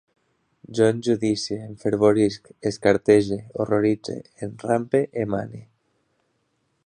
[0.77, 4.17] Jo enjudicie, enfervorisc, escartege, horroritze,
[4.49, 5.65] enrampe, emane